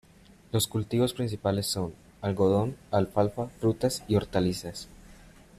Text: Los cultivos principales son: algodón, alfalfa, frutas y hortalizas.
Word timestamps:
Los 0.51 0.65
cultivos 0.67 1.13
principales 1.13 1.67
son: 1.67 1.93
algodón, 2.21 2.75
alfalfa, 2.89 3.49
frutas 3.59 4.03
y 4.07 4.15
hortalizas. 4.15 4.87